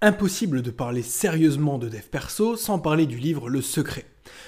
[0.00, 4.04] Impossible de parler sérieusement de dev perso sans parler du livre Le Secret.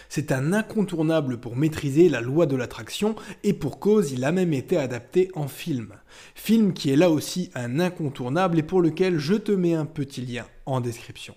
[0.09, 4.53] C'est un incontournable pour maîtriser la loi de l'attraction et pour cause il a même
[4.53, 5.95] été adapté en film.
[6.37, 10.21] Film qui est là aussi un incontournable et pour lequel je te mets un petit
[10.21, 11.35] lien en description.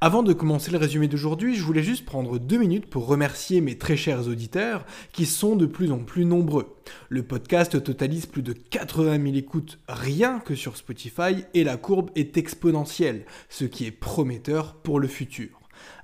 [0.00, 3.78] Avant de commencer le résumé d'aujourd'hui, je voulais juste prendre deux minutes pour remercier mes
[3.78, 6.74] très chers auditeurs qui sont de plus en plus nombreux.
[7.08, 12.10] Le podcast totalise plus de 80 000 écoutes rien que sur Spotify et la courbe
[12.16, 15.61] est exponentielle, ce qui est prometteur pour le futur.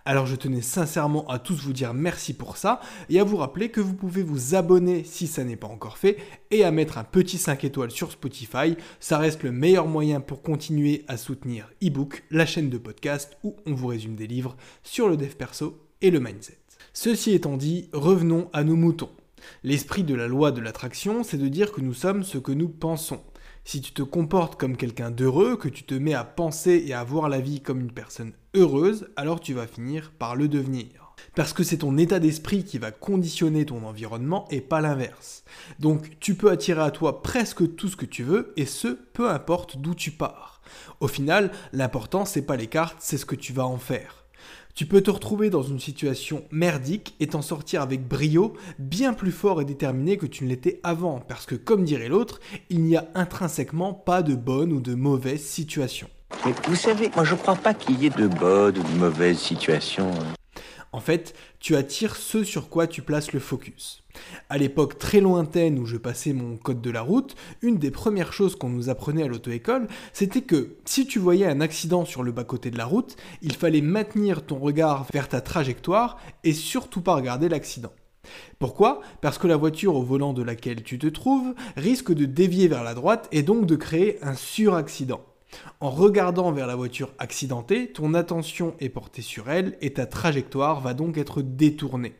[0.08, 2.80] Alors je tenais sincèrement à tous vous dire merci pour ça
[3.10, 6.16] et à vous rappeler que vous pouvez vous abonner si ça n'est pas encore fait
[6.50, 8.78] et à mettre un petit 5 étoiles sur Spotify.
[9.00, 13.56] Ça reste le meilleur moyen pour continuer à soutenir ebook, la chaîne de podcast où
[13.66, 16.56] on vous résume des livres sur le dev perso et le mindset.
[16.94, 19.10] Ceci étant dit, revenons à nos moutons.
[19.62, 22.70] L'esprit de la loi de l'attraction, c'est de dire que nous sommes ce que nous
[22.70, 23.20] pensons.
[23.64, 27.04] Si tu te comportes comme quelqu'un d'heureux, que tu te mets à penser et à
[27.04, 31.14] voir la vie comme une personne heureuse, alors tu vas finir par le devenir.
[31.34, 35.44] Parce que c'est ton état d'esprit qui va conditionner ton environnement et pas l'inverse.
[35.78, 39.30] Donc tu peux attirer à toi presque tout ce que tu veux et ce, peu
[39.30, 40.60] importe d'où tu pars.
[41.00, 44.24] Au final, l'important c'est pas les cartes, c'est ce que tu vas en faire.
[44.74, 49.32] Tu peux te retrouver dans une situation merdique et t'en sortir avec brio, bien plus
[49.32, 52.38] fort et déterminé que tu ne l'étais avant, parce que comme dirait l'autre,
[52.70, 56.08] il n'y a intrinsèquement pas de bonne ou de mauvaise situation.
[56.44, 59.38] Mais vous savez, moi je crois pas qu'il y ait de bonnes ou de mauvaises
[59.38, 60.10] situations.
[60.10, 60.34] Hein.
[60.92, 64.02] En fait, tu attires ce sur quoi tu places le focus.
[64.48, 68.32] À l'époque très lointaine où je passais mon code de la route, une des premières
[68.32, 72.32] choses qu'on nous apprenait à l'auto-école, c'était que si tu voyais un accident sur le
[72.32, 77.16] bas-côté de la route, il fallait maintenir ton regard vers ta trajectoire et surtout pas
[77.16, 77.92] regarder l'accident.
[78.58, 79.00] Pourquoi?
[79.20, 82.82] Parce que la voiture au volant de laquelle tu te trouves risque de dévier vers
[82.82, 85.20] la droite et donc de créer un suraccident.
[85.80, 90.80] En regardant vers la voiture accidentée, ton attention est portée sur elle et ta trajectoire
[90.80, 92.14] va donc être détournée.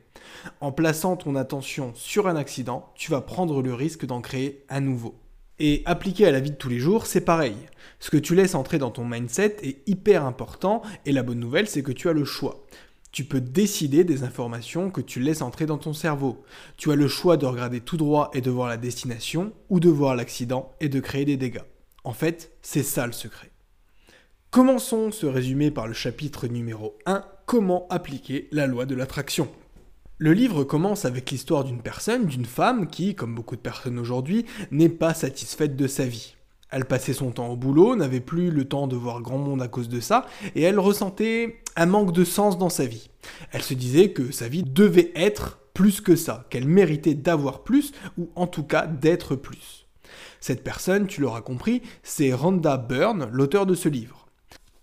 [0.60, 4.80] En plaçant ton attention sur un accident, tu vas prendre le risque d'en créer un
[4.80, 5.14] nouveau.
[5.61, 7.56] Et appliqué à la vie de tous les jours, c'est pareil.
[7.98, 11.68] Ce que tu laisses entrer dans ton mindset est hyper important et la bonne nouvelle,
[11.68, 12.64] c'est que tu as le choix.
[13.11, 16.44] Tu peux décider des informations que tu laisses entrer dans ton cerveau.
[16.77, 19.88] Tu as le choix de regarder tout droit et de voir la destination ou de
[19.88, 21.64] voir l'accident et de créer des dégâts.
[22.05, 23.51] En fait, c'est ça le secret.
[24.51, 29.48] Commençons ce résumé par le chapitre numéro 1, comment appliquer la loi de l'attraction.
[30.17, 34.47] Le livre commence avec l'histoire d'une personne, d'une femme qui, comme beaucoup de personnes aujourd'hui,
[34.70, 36.35] n'est pas satisfaite de sa vie.
[36.70, 39.69] Elle passait son temps au boulot, n'avait plus le temps de voir grand monde à
[39.69, 43.11] cause de ça, et elle ressentait un manque de sens dans sa vie.
[43.53, 47.92] Elle se disait que sa vie devait être plus que ça, qu'elle méritait d'avoir plus,
[48.19, 49.87] ou en tout cas d'être plus.
[50.41, 54.27] Cette personne, tu l'auras compris, c'est Rhonda Byrne, l'auteur de ce livre.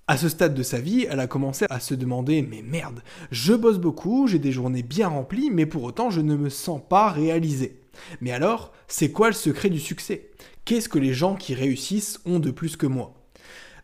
[0.07, 3.53] À ce stade de sa vie, elle a commencé à se demander mais merde, je
[3.53, 7.09] bosse beaucoup, j'ai des journées bien remplies, mais pour autant je ne me sens pas
[7.09, 7.79] réalisé.
[8.21, 10.29] Mais alors, c'est quoi le secret du succès?
[10.63, 13.13] Qu'est-ce que les gens qui réussissent ont de plus que moi?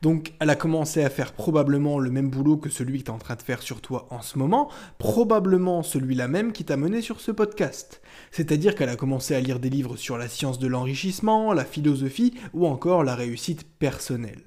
[0.01, 3.19] Donc elle a commencé à faire probablement le même boulot que celui que tu en
[3.19, 7.21] train de faire sur toi en ce moment, probablement celui-là même qui t'a mené sur
[7.21, 8.01] ce podcast.
[8.31, 12.33] C'est-à-dire qu'elle a commencé à lire des livres sur la science de l'enrichissement, la philosophie
[12.53, 14.43] ou encore la réussite personnelle.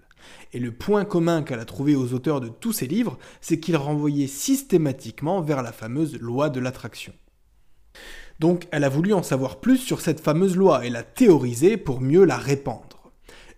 [0.53, 3.77] Et le point commun qu'elle a trouvé aux auteurs de tous ces livres, c'est qu'ils
[3.77, 7.13] renvoyaient systématiquement vers la fameuse loi de l'attraction.
[8.41, 12.01] Donc elle a voulu en savoir plus sur cette fameuse loi et la théoriser pour
[12.01, 13.04] mieux la répandre.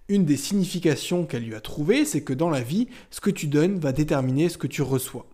[0.08, 3.48] Une des significations qu'elle lui a trouvées, c'est que dans la vie, ce que tu
[3.48, 5.26] donnes va déterminer ce que tu reçois.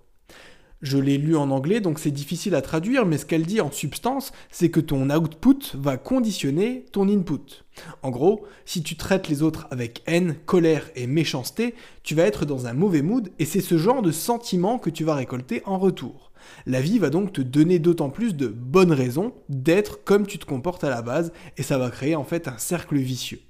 [0.80, 3.70] Je l'ai lu en anglais, donc c'est difficile à traduire, mais ce qu'elle dit en
[3.70, 7.64] substance, c'est que ton output va conditionner ton input.
[8.02, 12.46] En gros, si tu traites les autres avec haine, colère et méchanceté, tu vas être
[12.46, 15.78] dans un mauvais mood et c'est ce genre de sentiment que tu vas récolter en
[15.78, 16.32] retour.
[16.64, 20.46] La vie va donc te donner d'autant plus de bonnes raisons d'être comme tu te
[20.46, 23.42] comportes à la base et ça va créer en fait un cercle vicieux.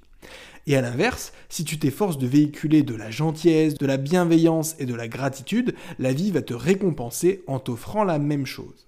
[0.65, 4.85] Et à l'inverse, si tu t'efforces de véhiculer de la gentillesse, de la bienveillance et
[4.85, 8.87] de la gratitude, la vie va te récompenser en t'offrant la même chose.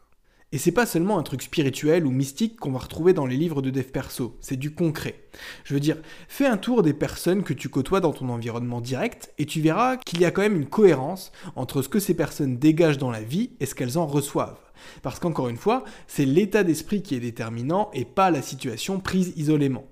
[0.53, 3.61] Et c'est pas seulement un truc spirituel ou mystique qu'on va retrouver dans les livres
[3.61, 5.15] de dev perso, c'est du concret.
[5.65, 5.97] Je veux dire,
[6.29, 9.97] fais un tour des personnes que tu côtoies dans ton environnement direct et tu verras
[9.97, 13.21] qu'il y a quand même une cohérence entre ce que ces personnes dégagent dans la
[13.21, 14.61] vie et ce qu'elles en reçoivent.
[15.01, 19.33] Parce qu'encore une fois, c'est l'état d'esprit qui est déterminant et pas la situation prise
[19.35, 19.85] isolément.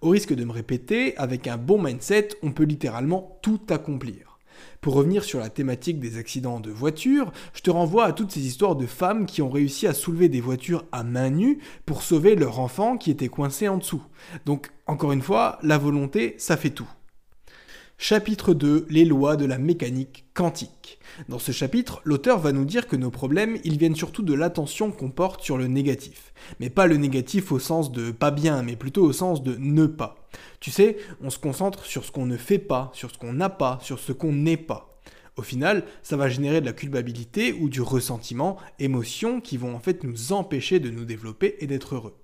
[0.00, 4.38] Au risque de me répéter, avec un bon mindset, on peut littéralement tout accomplir.
[4.80, 8.44] Pour revenir sur la thématique des accidents de voiture, je te renvoie à toutes ces
[8.46, 12.34] histoires de femmes qui ont réussi à soulever des voitures à main nue pour sauver
[12.34, 14.02] leur enfant qui était coincé en dessous.
[14.44, 16.88] Donc, encore une fois, la volonté, ça fait tout.
[18.04, 20.98] Chapitre 2 Les lois de la mécanique quantique.
[21.28, 24.90] Dans ce chapitre, l'auteur va nous dire que nos problèmes, ils viennent surtout de l'attention
[24.90, 26.32] qu'on porte sur le négatif.
[26.58, 29.86] Mais pas le négatif au sens de pas bien, mais plutôt au sens de ne
[29.86, 30.16] pas.
[30.58, 33.50] Tu sais, on se concentre sur ce qu'on ne fait pas, sur ce qu'on n'a
[33.50, 34.98] pas, sur ce qu'on n'est pas.
[35.36, 39.80] Au final, ça va générer de la culpabilité ou du ressentiment, émotions qui vont en
[39.80, 42.16] fait nous empêcher de nous développer et d'être heureux.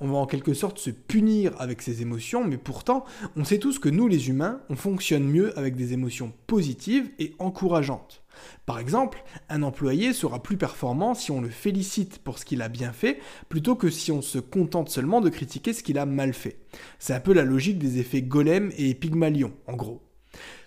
[0.00, 3.04] On va en quelque sorte se punir avec ces émotions, mais pourtant,
[3.36, 7.34] on sait tous que nous les humains, on fonctionne mieux avec des émotions positives et
[7.38, 8.22] encourageantes.
[8.66, 12.68] Par exemple, un employé sera plus performant si on le félicite pour ce qu'il a
[12.68, 16.34] bien fait, plutôt que si on se contente seulement de critiquer ce qu'il a mal
[16.34, 16.58] fait.
[16.98, 20.05] C'est un peu la logique des effets Golem et Pygmalion, en gros.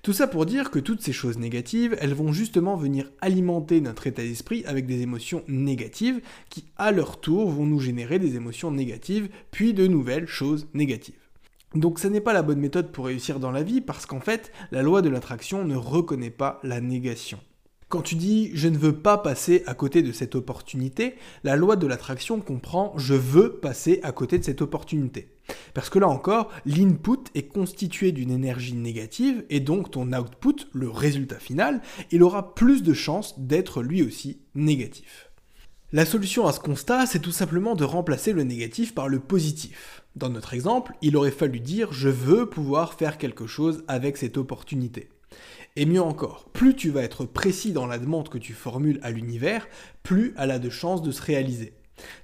[0.01, 4.07] Tout ça pour dire que toutes ces choses négatives, elles vont justement venir alimenter notre
[4.07, 8.71] état d'esprit avec des émotions négatives qui, à leur tour, vont nous générer des émotions
[8.71, 11.15] négatives, puis de nouvelles choses négatives.
[11.75, 14.51] Donc ça n'est pas la bonne méthode pour réussir dans la vie parce qu'en fait,
[14.71, 17.39] la loi de l'attraction ne reconnaît pas la négation.
[17.89, 21.75] Quand tu dis je ne veux pas passer à côté de cette opportunité, la loi
[21.75, 25.27] de l'attraction comprend je veux passer à côté de cette opportunité.
[25.73, 30.89] Parce que là encore, l'input est constitué d'une énergie négative et donc ton output, le
[30.89, 31.81] résultat final,
[32.11, 35.29] il aura plus de chances d'être lui aussi négatif.
[35.91, 40.03] La solution à ce constat, c'est tout simplement de remplacer le négatif par le positif.
[40.15, 44.37] Dans notre exemple, il aurait fallu dire je veux pouvoir faire quelque chose avec cette
[44.37, 45.09] opportunité.
[45.75, 49.09] Et mieux encore, plus tu vas être précis dans la demande que tu formules à
[49.09, 49.67] l'univers,
[50.03, 51.73] plus elle a de chances de se réaliser.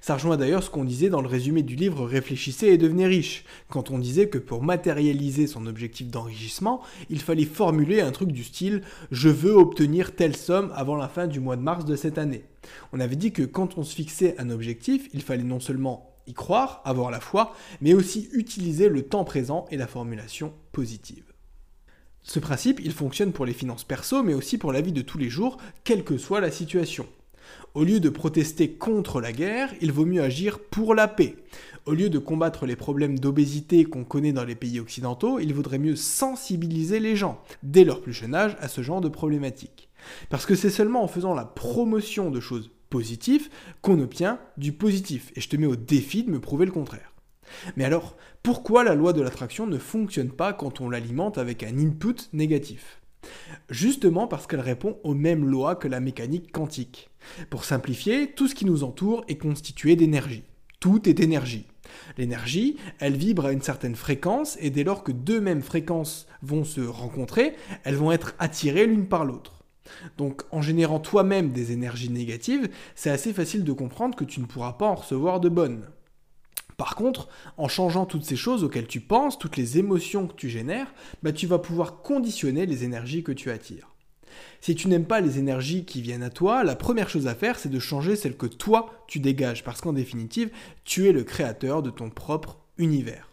[0.00, 3.44] Ça rejoint d'ailleurs ce qu'on disait dans le résumé du livre Réfléchissez et devenez riche,
[3.68, 8.44] quand on disait que pour matérialiser son objectif d'enrichissement, il fallait formuler un truc du
[8.44, 12.18] style Je veux obtenir telle somme avant la fin du mois de mars de cette
[12.18, 12.44] année.
[12.92, 16.34] On avait dit que quand on se fixait un objectif, il fallait non seulement y
[16.34, 21.24] croire, avoir la foi, mais aussi utiliser le temps présent et la formulation positive.
[22.22, 25.18] Ce principe, il fonctionne pour les finances perso, mais aussi pour la vie de tous
[25.18, 27.06] les jours, quelle que soit la situation.
[27.74, 31.36] Au lieu de protester contre la guerre, il vaut mieux agir pour la paix.
[31.84, 35.78] Au lieu de combattre les problèmes d'obésité qu'on connaît dans les pays occidentaux, il vaudrait
[35.78, 39.88] mieux sensibiliser les gens, dès leur plus jeune âge, à ce genre de problématiques.
[40.30, 43.48] Parce que c'est seulement en faisant la promotion de choses positives
[43.82, 45.32] qu'on obtient du positif.
[45.36, 47.12] Et je te mets au défi de me prouver le contraire.
[47.76, 51.78] Mais alors, pourquoi la loi de l'attraction ne fonctionne pas quand on l'alimente avec un
[51.78, 53.00] input négatif?
[53.70, 57.10] Justement parce qu'elle répond aux mêmes lois que la mécanique quantique.
[57.50, 60.44] Pour simplifier, tout ce qui nous entoure est constitué d'énergie.
[60.80, 61.66] Tout est énergie.
[62.18, 66.64] L'énergie, elle vibre à une certaine fréquence et dès lors que deux mêmes fréquences vont
[66.64, 69.64] se rencontrer, elles vont être attirées l'une par l'autre.
[70.18, 74.46] Donc en générant toi-même des énergies négatives, c'est assez facile de comprendre que tu ne
[74.46, 75.84] pourras pas en recevoir de bonnes.
[76.76, 80.50] Par contre, en changeant toutes ces choses auxquelles tu penses, toutes les émotions que tu
[80.50, 80.92] génères,
[81.22, 83.90] bah, tu vas pouvoir conditionner les énergies que tu attires.
[84.60, 87.58] Si tu n'aimes pas les énergies qui viennent à toi, la première chose à faire,
[87.58, 90.50] c'est de changer celles que toi, tu dégages, parce qu'en définitive,
[90.84, 93.30] tu es le créateur de ton propre univers.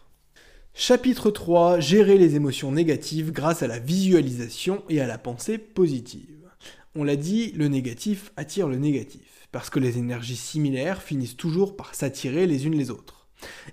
[0.72, 6.48] Chapitre 3 Gérer les émotions négatives grâce à la visualisation et à la pensée positive.
[6.96, 11.76] On l'a dit, le négatif attire le négatif, parce que les énergies similaires finissent toujours
[11.76, 13.13] par s'attirer les unes les autres.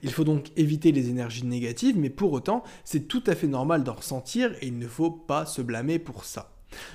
[0.04, 3.84] Il faut donc éviter les énergies négatives, mais pour autant, c'est tout à fait normal
[3.84, 6.52] d'en ressentir et il ne faut pas se blâmer pour ça.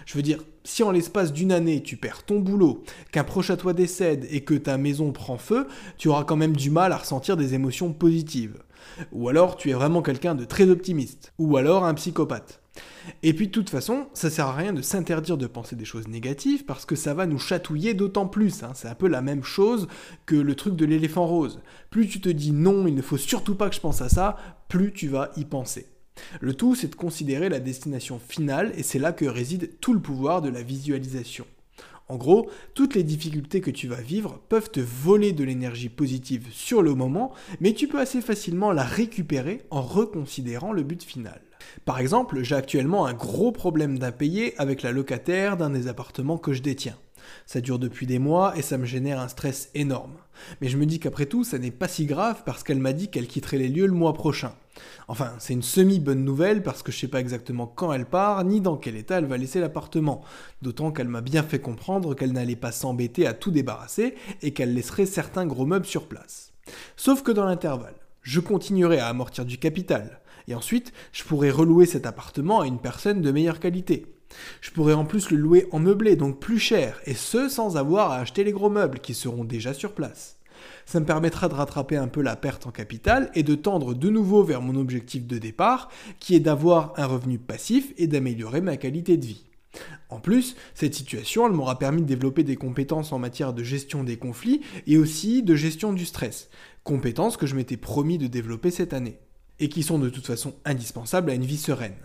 [0.07, 2.82] Je veux dire, si en l'espace d'une année tu perds ton boulot,
[3.13, 5.67] qu'un proche à toi décède et que ta maison prend feu,
[5.99, 8.63] tu auras quand même du mal à ressentir des émotions positives.
[9.13, 11.32] Ou alors tu es vraiment quelqu'un de très optimiste.
[11.39, 12.63] Ou alors un psychopathe.
[13.22, 16.08] Et puis de toute façon, ça sert à rien de s'interdire de penser des choses
[16.08, 18.63] négatives parce que ça va nous chatouiller d'autant plus.
[18.63, 18.72] Hein.
[18.75, 19.89] C'est un peu la même chose
[20.27, 21.60] que le truc de l'éléphant rose.
[21.91, 24.36] Plus tu te dis non, il ne faut surtout pas que je pense à ça,
[24.69, 25.86] plus tu vas y penser.
[26.41, 30.01] Le tout, c'est de considérer la destination finale et c'est là que réside tout le
[30.01, 31.46] pouvoir de la visualisation.
[32.08, 36.46] En gros, toutes les difficultés que tu vas vivre peuvent te voler de l'énergie positive
[36.53, 41.41] sur le moment, mais tu peux assez facilement la récupérer en reconsidérant le but final.
[41.84, 46.53] Par exemple, j'ai actuellement un gros problème d'impayé avec la locataire d'un des appartements que
[46.53, 46.96] je détiens.
[47.44, 50.15] Ça dure depuis des mois et ça me génère un stress énorme.
[50.60, 53.08] Mais je me dis qu'après tout, ça n'est pas si grave parce qu'elle m'a dit
[53.08, 54.53] qu'elle quitterait les lieux le mois prochain.
[55.08, 58.60] Enfin, c'est une semi-bonne nouvelle parce que je sais pas exactement quand elle part, ni
[58.60, 60.22] dans quel état elle va laisser l'appartement.
[60.63, 64.75] D'autant qu'elle m'a bien fait comprendre qu'elle n'allait pas s'embêter à tout débarrasser et qu'elle
[64.75, 66.53] laisserait certains gros meubles sur place.
[66.96, 70.20] Sauf que dans l'intervalle, je continuerai à amortir du capital.
[70.48, 74.06] Et ensuite, je pourrais relouer cet appartement à une personne de meilleure qualité.
[74.60, 78.10] Je pourrais en plus le louer en meublé, donc plus cher, et ce sans avoir
[78.10, 80.38] à acheter les gros meubles qui seront déjà sur place.
[80.84, 84.08] Ça me permettra de rattraper un peu la perte en capital et de tendre de
[84.08, 88.76] nouveau vers mon objectif de départ, qui est d'avoir un revenu passif et d'améliorer ma
[88.76, 89.44] qualité de vie.
[90.08, 94.05] En plus, cette situation, elle m'aura permis de développer des compétences en matière de gestion
[94.05, 96.48] des conflits et aussi de gestion du stress,
[96.84, 99.19] compétences que je m'étais promis de développer cette année,
[99.60, 101.96] et qui sont de toute façon indispensables à une vie sereine.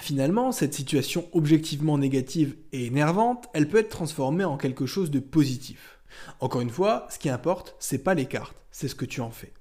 [0.00, 5.18] Finalement, cette situation objectivement négative et énervante, elle peut être transformée en quelque chose de
[5.18, 5.98] positif.
[6.40, 9.30] Encore une fois, ce qui importe, c'est pas les cartes, c'est ce que tu en
[9.30, 9.52] fais.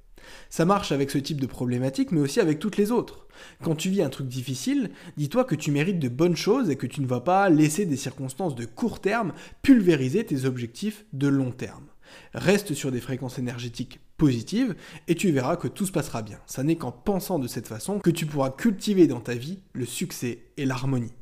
[0.50, 3.27] Ça marche avec ce type de problématique, mais aussi avec toutes les autres.
[3.63, 6.88] Quand tu vis un truc difficile, dis-toi que tu mérites de bonnes choses et que
[6.88, 11.51] tu ne vas pas laisser des circonstances de court terme pulvériser tes objectifs de long
[11.51, 11.86] terme.
[12.34, 14.75] Reste sur des fréquences énergétiques positives
[15.07, 16.39] et tu verras que tout se passera bien.
[16.45, 19.86] Ça n'est qu'en pensant de cette façon que tu pourras cultiver dans ta vie le
[19.86, 21.13] succès et l'harmonie.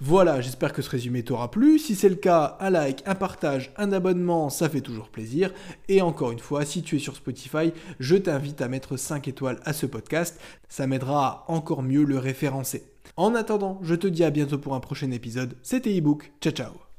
[0.00, 1.78] Voilà, j'espère que ce résumé t'aura plu.
[1.78, 5.52] Si c'est le cas, un like, un partage, un abonnement, ça fait toujours plaisir.
[5.88, 9.60] Et encore une fois, si tu es sur Spotify, je t'invite à mettre 5 étoiles
[9.64, 10.40] à ce podcast.
[10.68, 12.84] Ça m'aidera à encore mieux le référencer.
[13.16, 15.56] En attendant, je te dis à bientôt pour un prochain épisode.
[15.62, 16.32] C'était ebook.
[16.40, 16.91] Ciao ciao